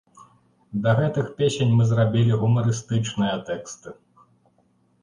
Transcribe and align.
Да 0.85 0.93
гэтых 0.99 1.25
песень 1.41 1.75
мы 1.81 1.87
зрабілі 1.91 2.41
гумарыстычныя 2.45 3.35
тэксты. 3.53 3.89